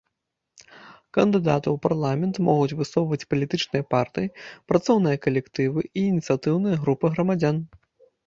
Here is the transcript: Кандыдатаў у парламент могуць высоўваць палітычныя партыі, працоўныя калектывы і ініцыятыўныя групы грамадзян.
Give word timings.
Кандыдатаў 1.17 1.75
у 1.75 1.81
парламент 1.85 2.35
могуць 2.47 2.77
высоўваць 2.79 3.27
палітычныя 3.33 3.83
партыі, 3.95 4.31
працоўныя 4.73 5.21
калектывы 5.25 5.81
і 5.91 6.07
ініцыятыўныя 6.11 6.75
групы 6.87 7.05
грамадзян. 7.17 7.57